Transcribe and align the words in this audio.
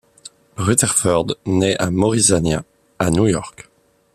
Rutherfurd 0.57 1.35
naît 1.45 1.77
à 1.77 1.91
Morrisania 1.91 2.63
à 2.97 3.11
New 3.11 3.27
York. 3.27 3.69